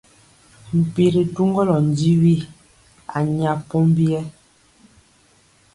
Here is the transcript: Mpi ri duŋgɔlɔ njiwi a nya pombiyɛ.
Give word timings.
Mpi 0.77 1.03
ri 1.13 1.21
duŋgɔlɔ 1.33 1.75
njiwi 1.89 2.35
a 3.15 3.17
nya 3.35 3.51
pombiyɛ. 3.67 4.21